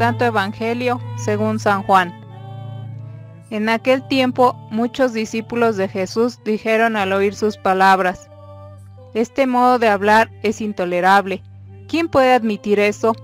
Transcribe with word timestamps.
Santo 0.00 0.24
Evangelio 0.24 0.98
según 1.16 1.58
San 1.58 1.82
Juan. 1.82 2.10
En 3.50 3.68
aquel 3.68 4.08
tiempo 4.08 4.54
muchos 4.70 5.12
discípulos 5.12 5.76
de 5.76 5.88
Jesús 5.88 6.42
dijeron 6.42 6.96
al 6.96 7.12
oír 7.12 7.34
sus 7.34 7.58
palabras, 7.58 8.30
Este 9.12 9.46
modo 9.46 9.78
de 9.78 9.88
hablar 9.88 10.30
es 10.42 10.62
intolerable. 10.62 11.42
¿Quién 11.86 12.08
puede 12.08 12.32
admitir 12.32 12.80
eso? 12.80 13.14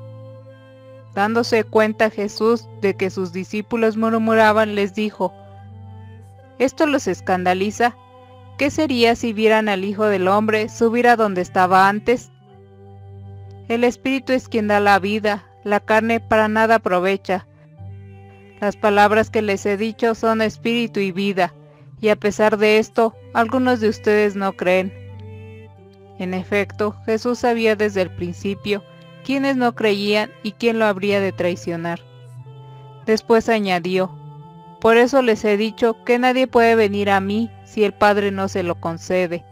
Dándose 1.14 1.64
cuenta 1.64 2.10
Jesús 2.10 2.68
de 2.82 2.94
que 2.94 3.08
sus 3.08 3.32
discípulos 3.32 3.96
murmuraban, 3.96 4.74
les 4.74 4.94
dijo, 4.94 5.32
¿Esto 6.58 6.86
los 6.86 7.06
escandaliza? 7.06 7.96
¿Qué 8.58 8.70
sería 8.70 9.16
si 9.16 9.32
vieran 9.32 9.70
al 9.70 9.82
Hijo 9.82 10.04
del 10.04 10.28
Hombre 10.28 10.68
subir 10.68 11.08
a 11.08 11.16
donde 11.16 11.40
estaba 11.40 11.88
antes? 11.88 12.30
El 13.68 13.82
Espíritu 13.82 14.34
es 14.34 14.50
quien 14.50 14.68
da 14.68 14.78
la 14.78 14.98
vida, 14.98 15.46
la 15.66 15.80
carne 15.80 16.20
para 16.20 16.46
nada 16.46 16.76
aprovecha. 16.76 17.44
Las 18.60 18.76
palabras 18.76 19.30
que 19.30 19.42
les 19.42 19.66
he 19.66 19.76
dicho 19.76 20.14
son 20.14 20.40
espíritu 20.40 21.00
y 21.00 21.10
vida, 21.10 21.52
y 22.00 22.10
a 22.10 22.16
pesar 22.16 22.56
de 22.56 22.78
esto, 22.78 23.16
algunos 23.34 23.80
de 23.80 23.88
ustedes 23.88 24.36
no 24.36 24.52
creen. 24.52 24.92
En 26.20 26.34
efecto, 26.34 26.96
Jesús 27.04 27.40
sabía 27.40 27.74
desde 27.74 28.02
el 28.02 28.10
principio 28.10 28.84
quiénes 29.24 29.56
no 29.56 29.74
creían 29.74 30.30
y 30.44 30.52
quién 30.52 30.78
lo 30.78 30.84
habría 30.84 31.20
de 31.20 31.32
traicionar. 31.32 31.98
Después 33.04 33.48
añadió, 33.48 34.16
Por 34.80 34.96
eso 34.96 35.20
les 35.20 35.44
he 35.44 35.56
dicho 35.56 35.96
que 36.04 36.20
nadie 36.20 36.46
puede 36.46 36.76
venir 36.76 37.10
a 37.10 37.20
mí 37.20 37.50
si 37.64 37.82
el 37.82 37.92
Padre 37.92 38.30
no 38.30 38.46
se 38.46 38.62
lo 38.62 38.76
concede. 38.80 39.44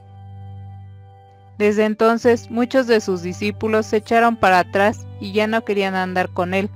Desde 1.59 1.85
entonces 1.85 2.53
muchos 2.53 2.87
de 2.87 3.01
sus 3.01 3.23
discípulos 3.23 3.87
se 3.87 3.97
echaron 3.97 4.37
para 4.37 4.61
atrás 4.61 5.09
y 5.25 5.33
ya 5.33 5.47
no 5.47 5.65
querían 5.65 5.95
andar 5.95 6.29
con 6.29 6.53
él. 6.53 6.69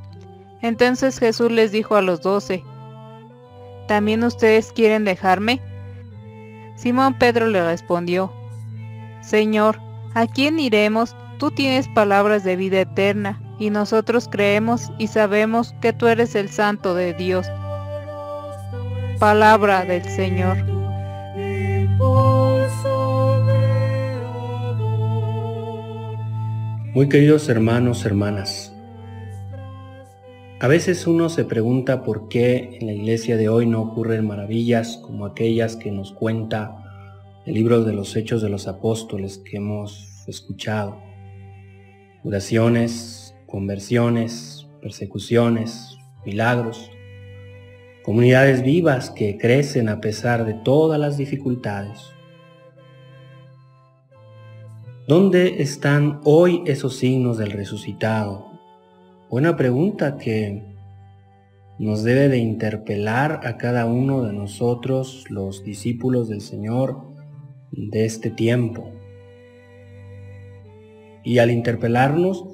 Entonces 0.63 1.19
Jesús 1.19 1.53
les 1.53 1.71
dijo 1.71 1.97
a 1.97 2.03
los 2.03 2.23
doce, 2.23 2.65
¿también 3.87 4.25
ustedes 4.25 4.73
quieren 4.73 5.05
dejarme? 5.05 5.61
Simón 6.75 7.19
Pedro 7.19 7.49
le 7.49 7.63
respondió, 7.63 8.33
Señor, 9.21 9.79
¿a 10.15 10.27
quién 10.27 10.59
iremos? 10.59 11.15
Tú 11.39 11.51
tienes 11.51 11.89
palabras 11.89 12.43
de 12.43 12.57
vida 12.57 12.81
eterna, 12.81 13.39
y 13.59 13.69
nosotros 13.69 14.29
creemos 14.31 14.91
y 14.99 15.09
sabemos 15.09 15.75
que 15.83 15.93
tú 15.93 16.07
eres 16.07 16.35
el 16.35 16.49
Santo 16.49 16.95
de 16.95 17.13
Dios. 17.13 17.47
Palabra 19.19 19.85
del 19.85 20.05
Señor. 20.05 20.78
Muy 26.95 27.11
queridos 27.11 27.51
hermanos, 27.51 28.07
hermanas, 28.07 28.75
a 30.59 30.67
veces 30.69 31.07
uno 31.07 31.29
se 31.29 31.45
pregunta 31.45 32.03
por 32.03 32.31
qué 32.31 32.79
en 32.81 32.87
la 32.87 32.95
iglesia 32.95 33.37
de 33.37 33.51
hoy 33.51 33.67
no 33.67 33.83
ocurren 33.83 34.27
maravillas 34.27 34.97
como 34.97 35.27
aquellas 35.27 35.77
que 35.77 35.91
nos 35.91 36.13
cuenta 36.13 37.43
el 37.45 37.53
libro 37.53 37.85
de 37.85 37.93
los 37.93 38.17
Hechos 38.17 38.41
de 38.41 38.49
los 38.49 38.67
Apóstoles 38.69 39.37
que 39.37 39.59
hemos 39.59 40.25
escuchado. 40.27 40.99
Curaciones, 42.23 43.35
conversiones, 43.47 44.67
persecuciones, 44.81 45.99
milagros, 46.25 46.91
comunidades 48.03 48.63
vivas 48.63 49.11
que 49.11 49.37
crecen 49.37 49.91
a 49.91 50.01
pesar 50.01 50.47
de 50.47 50.55
todas 50.55 50.99
las 50.99 51.19
dificultades. 51.19 52.01
¿Dónde 55.09 55.63
están 55.63 56.21
hoy 56.25 56.63
esos 56.67 56.99
signos 56.99 57.39
del 57.39 57.53
resucitado? 57.53 58.53
Buena 59.31 59.57
pregunta 59.57 60.19
que 60.19 60.63
nos 61.79 62.05
debe 62.05 62.29
de 62.29 62.37
interpelar 62.37 63.41
a 63.47 63.57
cada 63.57 63.87
uno 63.87 64.23
de 64.25 64.35
nosotros, 64.35 65.25
los 65.31 65.65
discípulos 65.65 66.29
del 66.29 66.43
Señor 66.43 67.01
de 67.73 68.05
este 68.05 68.29
tiempo. 68.29 68.93
Y 71.25 71.39
al 71.39 71.53
interpelarnos, 71.53 72.45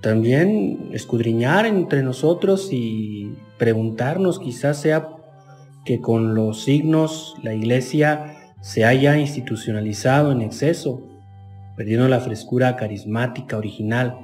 también 0.00 0.88
escudriñar 0.94 1.66
entre 1.66 2.02
nosotros 2.02 2.70
y 2.72 3.36
preguntarnos, 3.58 4.38
quizás 4.38 4.80
sea 4.80 5.10
que 5.84 6.00
con 6.00 6.34
los 6.34 6.62
signos 6.62 7.36
la 7.42 7.52
iglesia 7.52 8.54
se 8.62 8.86
haya 8.86 9.18
institucionalizado 9.18 10.32
en 10.32 10.40
exceso, 10.40 11.09
perdiendo 11.80 12.08
la 12.08 12.20
frescura 12.20 12.76
carismática 12.76 13.56
original 13.56 14.18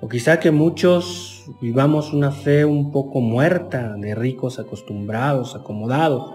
o 0.00 0.08
quizá 0.08 0.40
que 0.40 0.50
muchos 0.50 1.44
vivamos 1.60 2.14
una 2.14 2.30
fe 2.30 2.64
un 2.64 2.90
poco 2.90 3.20
muerta, 3.20 3.96
de 3.98 4.14
ricos 4.14 4.58
acostumbrados, 4.58 5.54
acomodados, 5.54 6.32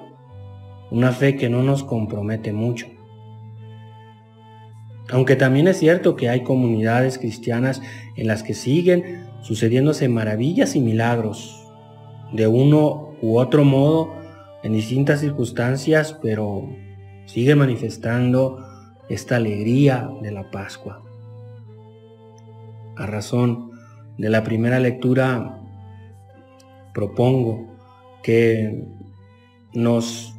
una 0.92 1.14
fe 1.14 1.36
que 1.36 1.50
no 1.50 1.64
nos 1.64 1.84
compromete 1.84 2.54
mucho. 2.54 2.86
Aunque 5.10 5.36
también 5.36 5.68
es 5.68 5.80
cierto 5.80 6.16
que 6.16 6.30
hay 6.30 6.44
comunidades 6.44 7.18
cristianas 7.18 7.82
en 8.16 8.28
las 8.28 8.44
que 8.44 8.54
siguen 8.54 9.26
sucediéndose 9.42 10.10
maravillas 10.10 10.76
y 10.76 10.80
milagros, 10.80 11.68
de 12.34 12.46
uno 12.46 13.16
u 13.24 13.40
otro 13.40 13.64
modo, 13.64 14.14
en 14.62 14.74
distintas 14.74 15.22
circunstancias, 15.22 16.16
pero 16.22 16.70
sigue 17.26 17.56
manifestando 17.56 18.69
esta 19.10 19.36
alegría 19.36 20.10
de 20.22 20.32
la 20.32 20.50
Pascua 20.52 21.04
a 23.00 23.06
razón 23.06 23.72
de 24.18 24.30
la 24.30 24.44
primera 24.44 24.78
lectura, 24.80 25.58
propongo 26.94 27.66
que 28.22 28.84
nos 29.74 30.36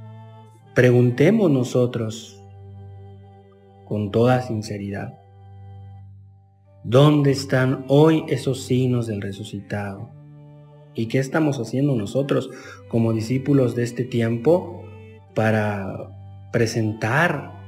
preguntemos 0.75 1.51
nosotros 1.51 2.39
con 3.87 4.11
toda 4.11 4.43
sinceridad, 4.43 5.19
¿dónde 6.85 7.31
están 7.31 7.87
hoy 7.89 8.25
esos 8.29 8.65
signos 8.65 9.07
del 9.07 9.23
resucitado? 9.23 10.11
¿Y 10.95 11.07
qué 11.07 11.19
estamos 11.19 11.59
haciendo 11.59 11.95
nosotros 11.95 12.51
como 12.89 13.15
discípulos 13.15 13.75
de 13.75 13.85
este 13.85 14.05
tiempo 14.05 14.85
para 15.35 16.11
presentar, 16.53 17.60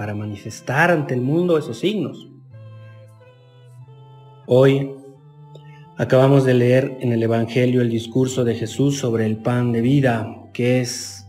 para 0.00 0.14
manifestar 0.14 0.90
ante 0.90 1.12
el 1.12 1.20
mundo 1.20 1.58
esos 1.58 1.80
signos? 1.80 2.26
Hoy 4.46 4.92
acabamos 5.98 6.46
de 6.46 6.54
leer 6.54 6.96
en 7.02 7.12
el 7.12 7.22
Evangelio 7.22 7.82
el 7.82 7.90
discurso 7.90 8.42
de 8.42 8.54
Jesús 8.54 8.96
sobre 8.96 9.26
el 9.26 9.36
pan 9.36 9.72
de 9.72 9.82
vida, 9.82 10.46
que 10.54 10.80
es 10.80 11.28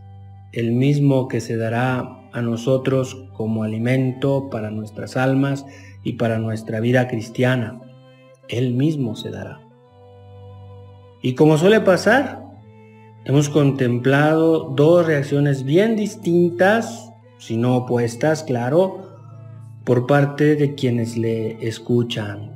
el 0.53 0.71
mismo 0.71 1.27
que 1.27 1.41
se 1.41 1.57
dará 1.57 2.21
a 2.31 2.41
nosotros 2.41 3.27
como 3.33 3.63
alimento 3.63 4.49
para 4.49 4.71
nuestras 4.71 5.17
almas 5.17 5.65
y 6.05 6.13
para 6.13 6.39
nuestra 6.39 6.79
vida 6.79 7.09
cristiana. 7.09 7.77
Él 8.47 8.73
mismo 8.73 9.17
se 9.17 9.31
dará. 9.31 9.59
Y 11.21 11.35
como 11.35 11.57
suele 11.57 11.81
pasar, 11.81 12.41
hemos 13.25 13.49
contemplado 13.49 14.69
dos 14.69 15.05
reacciones 15.05 15.65
bien 15.65 15.97
distintas, 15.97 17.10
si 17.41 17.57
no 17.57 17.75
opuestas, 17.75 18.43
claro, 18.43 19.01
por 19.83 20.05
parte 20.05 20.55
de 20.55 20.75
quienes 20.75 21.17
le 21.17 21.67
escuchan. 21.67 22.51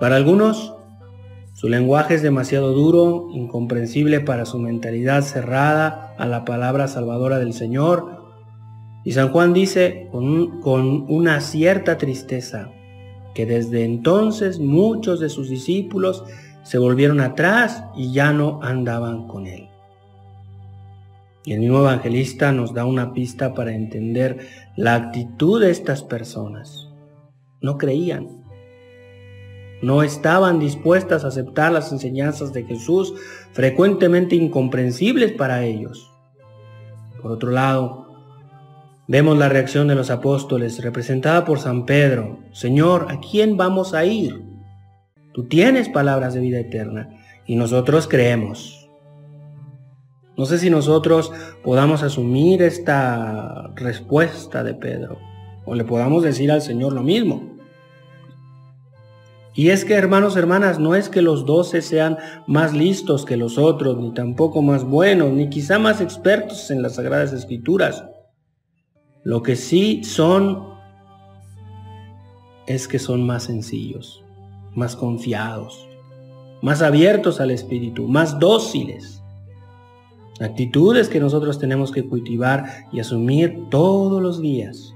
Para 0.00 0.16
algunos, 0.16 0.72
su 1.52 1.68
lenguaje 1.68 2.14
es 2.14 2.22
demasiado 2.22 2.72
duro, 2.72 3.28
incomprensible 3.34 4.20
para 4.20 4.46
su 4.46 4.58
mentalidad 4.58 5.20
cerrada 5.20 6.14
a 6.16 6.26
la 6.26 6.46
palabra 6.46 6.88
salvadora 6.88 7.38
del 7.38 7.52
Señor. 7.52 8.32
Y 9.04 9.12
San 9.12 9.28
Juan 9.28 9.52
dice 9.52 10.08
con, 10.10 10.62
con 10.62 11.04
una 11.12 11.42
cierta 11.42 11.98
tristeza 11.98 12.70
que 13.34 13.44
desde 13.44 13.84
entonces 13.84 14.58
muchos 14.58 15.20
de 15.20 15.28
sus 15.28 15.50
discípulos 15.50 16.24
se 16.62 16.78
volvieron 16.78 17.20
atrás 17.20 17.84
y 17.94 18.10
ya 18.10 18.32
no 18.32 18.60
andaban 18.62 19.28
con 19.28 19.46
él. 19.46 19.67
Y 21.44 21.52
el 21.52 21.60
mismo 21.60 21.78
evangelista 21.78 22.52
nos 22.52 22.74
da 22.74 22.84
una 22.84 23.12
pista 23.12 23.54
para 23.54 23.74
entender 23.74 24.38
la 24.76 24.94
actitud 24.94 25.60
de 25.60 25.70
estas 25.70 26.02
personas. 26.02 26.88
No 27.60 27.78
creían, 27.78 28.38
no 29.80 30.02
estaban 30.02 30.58
dispuestas 30.58 31.24
a 31.24 31.28
aceptar 31.28 31.70
las 31.70 31.92
enseñanzas 31.92 32.52
de 32.52 32.64
Jesús, 32.64 33.14
frecuentemente 33.52 34.34
incomprensibles 34.34 35.32
para 35.32 35.64
ellos. 35.64 36.10
Por 37.22 37.30
otro 37.30 37.50
lado, 37.50 38.08
vemos 39.06 39.38
la 39.38 39.48
reacción 39.48 39.86
de 39.86 39.94
los 39.94 40.10
apóstoles 40.10 40.82
representada 40.82 41.44
por 41.44 41.60
San 41.60 41.86
Pedro. 41.86 42.40
Señor, 42.52 43.06
¿a 43.08 43.20
quién 43.20 43.56
vamos 43.56 43.94
a 43.94 44.04
ir? 44.04 44.42
Tú 45.32 45.46
tienes 45.46 45.88
palabras 45.88 46.34
de 46.34 46.40
vida 46.40 46.58
eterna 46.58 47.10
y 47.46 47.54
nosotros 47.54 48.08
creemos. 48.08 48.77
No 50.38 50.46
sé 50.46 50.58
si 50.58 50.70
nosotros 50.70 51.32
podamos 51.64 52.04
asumir 52.04 52.62
esta 52.62 53.72
respuesta 53.74 54.62
de 54.62 54.72
Pedro 54.72 55.18
o 55.66 55.74
le 55.74 55.84
podamos 55.84 56.22
decir 56.22 56.52
al 56.52 56.62
Señor 56.62 56.92
lo 56.92 57.02
mismo. 57.02 57.58
Y 59.52 59.70
es 59.70 59.84
que, 59.84 59.94
hermanos, 59.94 60.36
hermanas, 60.36 60.78
no 60.78 60.94
es 60.94 61.08
que 61.08 61.22
los 61.22 61.44
doce 61.44 61.82
sean 61.82 62.16
más 62.46 62.72
listos 62.72 63.24
que 63.24 63.36
los 63.36 63.58
otros, 63.58 63.98
ni 63.98 64.14
tampoco 64.14 64.62
más 64.62 64.84
buenos, 64.84 65.32
ni 65.32 65.50
quizá 65.50 65.80
más 65.80 66.00
expertos 66.00 66.70
en 66.70 66.82
las 66.82 66.94
Sagradas 66.94 67.32
Escrituras. 67.32 68.04
Lo 69.24 69.42
que 69.42 69.56
sí 69.56 70.04
son 70.04 70.68
es 72.68 72.86
que 72.86 73.00
son 73.00 73.26
más 73.26 73.42
sencillos, 73.42 74.22
más 74.76 74.94
confiados, 74.94 75.88
más 76.62 76.80
abiertos 76.80 77.40
al 77.40 77.50
Espíritu, 77.50 78.06
más 78.06 78.38
dóciles. 78.38 79.17
Actitudes 80.40 81.08
que 81.08 81.20
nosotros 81.20 81.58
tenemos 81.58 81.90
que 81.90 82.04
cultivar 82.04 82.86
y 82.92 83.00
asumir 83.00 83.68
todos 83.70 84.22
los 84.22 84.40
días. 84.40 84.94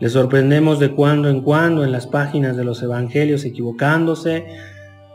Le 0.00 0.08
sorprendemos 0.08 0.78
de 0.78 0.92
cuando 0.92 1.28
en 1.28 1.40
cuando 1.42 1.84
en 1.84 1.92
las 1.92 2.06
páginas 2.06 2.56
de 2.56 2.64
los 2.64 2.82
evangelios 2.82 3.44
equivocándose, 3.44 4.46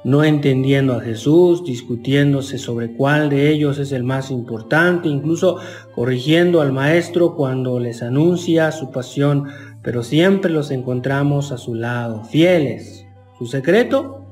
no 0.03 0.23
entendiendo 0.23 0.93
a 0.93 1.01
Jesús, 1.01 1.63
discutiéndose 1.63 2.57
sobre 2.57 2.93
cuál 2.93 3.29
de 3.29 3.49
ellos 3.49 3.79
es 3.79 3.93
el 3.93 4.03
más 4.03 4.31
importante, 4.31 5.07
incluso 5.07 5.57
corrigiendo 5.95 6.59
al 6.59 6.73
Maestro 6.73 7.35
cuando 7.35 7.79
les 7.79 8.03
anuncia 8.03 8.71
su 8.73 8.91
pasión, 8.91 9.47
pero 9.81 10.03
siempre 10.03 10.51
los 10.51 10.71
encontramos 10.71 11.53
a 11.53 11.57
su 11.57 11.75
lado, 11.75 12.23
fieles. 12.25 13.05
Su 13.37 13.45
secreto, 13.45 14.25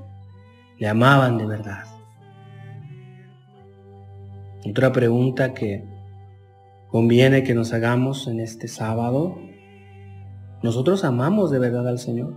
le 0.77 0.87
amaban 0.87 1.37
de 1.37 1.45
verdad. 1.45 1.90
Otra 4.69 4.91
pregunta 4.91 5.53
que 5.53 5.83
conviene 6.89 7.43
que 7.43 7.53
nos 7.53 7.73
hagamos 7.73 8.27
en 8.27 8.39
este 8.39 8.67
sábado 8.67 9.37
nosotros 10.61 11.03
amamos 11.03 11.49
de 11.49 11.59
verdad 11.59 11.87
al 11.87 11.97
Señor. 11.97 12.33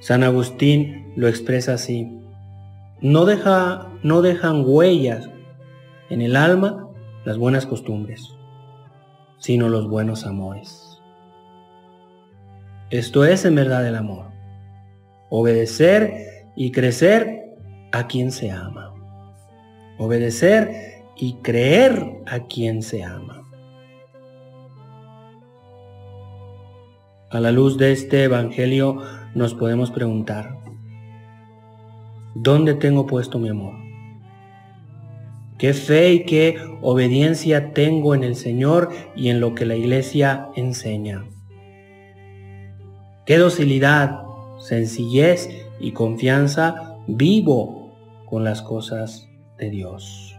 San 0.00 0.24
Agustín 0.24 1.12
lo 1.16 1.28
expresa 1.28 1.74
así. 1.74 2.12
No, 3.00 3.24
deja, 3.24 3.92
no 4.02 4.22
dejan 4.22 4.64
huellas 4.66 5.30
en 6.10 6.22
el 6.22 6.34
alma 6.34 6.88
las 7.24 7.38
buenas 7.38 7.66
costumbres, 7.66 8.34
sino 9.38 9.68
los 9.68 9.88
buenos 9.88 10.26
amores. 10.26 11.00
Esto 12.90 13.24
es 13.24 13.44
en 13.44 13.54
verdad 13.54 13.86
el 13.86 13.94
amor. 13.94 14.26
Obedecer 15.30 16.46
y 16.56 16.72
crecer 16.72 17.54
a 17.92 18.08
quien 18.08 18.32
se 18.32 18.50
ama. 18.50 18.94
Obedecer 19.98 21.02
y 21.16 21.34
creer 21.42 22.22
a 22.26 22.46
quien 22.46 22.82
se 22.82 23.02
ama. 23.02 23.42
A 27.30 27.40
la 27.40 27.52
luz 27.52 27.76
de 27.76 27.92
este 27.92 28.22
Evangelio 28.22 29.02
nos 29.34 29.54
podemos 29.54 29.90
preguntar, 29.90 30.56
¿dónde 32.34 32.74
tengo 32.74 33.06
puesto 33.06 33.38
mi 33.38 33.48
amor? 33.48 33.74
¿Qué 35.58 35.74
fe 35.74 36.12
y 36.12 36.24
qué 36.24 36.56
obediencia 36.80 37.72
tengo 37.72 38.14
en 38.14 38.22
el 38.22 38.36
Señor 38.36 38.90
y 39.16 39.28
en 39.28 39.40
lo 39.40 39.56
que 39.56 39.66
la 39.66 39.74
Iglesia 39.74 40.48
enseña? 40.54 41.24
¿Qué 43.26 43.36
docilidad, 43.36 44.22
sencillez 44.58 45.50
y 45.80 45.90
confianza 45.90 46.96
vivo 47.08 47.92
con 48.24 48.44
las 48.44 48.62
cosas 48.62 49.27
de 49.58 49.70
Dios? 49.70 50.36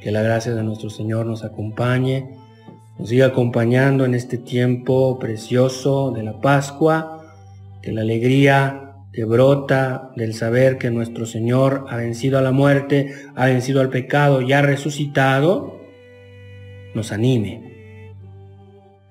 Que 0.00 0.12
la 0.12 0.22
gracia 0.22 0.54
de 0.54 0.62
nuestro 0.62 0.90
Señor 0.90 1.26
nos 1.26 1.44
acompañe 1.44 2.36
nos 2.98 3.10
siga 3.10 3.26
acompañando 3.26 4.04
en 4.04 4.14
este 4.14 4.38
tiempo 4.38 5.18
precioso 5.18 6.12
de 6.12 6.22
la 6.22 6.40
Pascua, 6.40 7.22
que 7.82 7.92
la 7.92 8.00
alegría 8.00 8.94
que 9.12 9.24
brota 9.24 10.10
del 10.16 10.34
saber 10.34 10.78
que 10.78 10.90
nuestro 10.90 11.26
Señor 11.26 11.86
ha 11.88 11.96
vencido 11.96 12.38
a 12.38 12.42
la 12.42 12.52
muerte, 12.52 13.14
ha 13.34 13.46
vencido 13.46 13.80
al 13.80 13.90
pecado 13.90 14.40
y 14.40 14.52
ha 14.52 14.62
resucitado, 14.62 15.80
nos 16.94 17.12
anime 17.12 18.14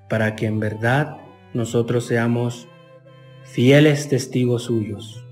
para 0.09 0.35
que 0.35 0.45
en 0.45 0.59
verdad 0.59 1.17
nosotros 1.53 2.05
seamos 2.05 2.67
fieles 3.43 4.09
testigos 4.09 4.63
suyos 4.63 5.23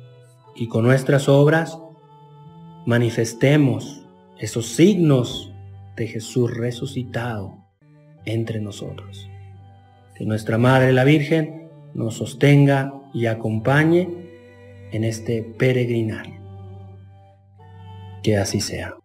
y 0.55 0.67
con 0.67 0.85
nuestras 0.85 1.29
obras 1.29 1.77
manifestemos 2.85 4.05
esos 4.39 4.67
signos 4.67 5.53
de 5.95 6.07
Jesús 6.07 6.55
resucitado 6.55 7.57
entre 8.25 8.59
nosotros. 8.59 9.29
Que 10.15 10.25
nuestra 10.25 10.57
Madre 10.57 10.93
la 10.93 11.03
Virgen 11.03 11.69
nos 11.93 12.15
sostenga 12.15 12.93
y 13.13 13.27
acompañe 13.27 14.09
en 14.91 15.03
este 15.03 15.43
peregrinar. 15.43 16.27
Que 18.21 18.37
así 18.37 18.61
sea. 18.61 18.95